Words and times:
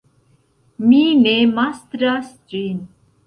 Mi 0.85 1.01
ne 1.27 1.35
mastras 1.59 2.33
ĝin. 2.55 2.81